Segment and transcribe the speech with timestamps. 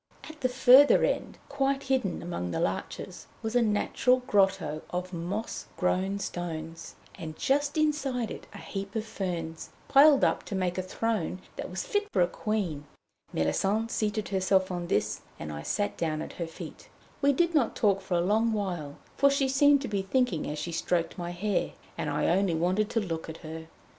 [0.27, 5.67] At the further end, quite hidden among the larches, was a natural grotto of moss
[5.77, 10.81] grown stones, and just inside it a heap of ferns, piled up to make a
[10.81, 12.85] throne that was fit for a queen.
[13.31, 16.89] Méllisande seated herself on this, and I sat down at her feet.
[17.21, 20.57] We did not talk for a long while, for she seemed to be thinking as
[20.57, 23.67] she stroked my hair, and I only wanted to look at her.